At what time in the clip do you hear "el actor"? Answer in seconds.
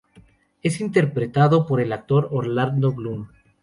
1.79-2.29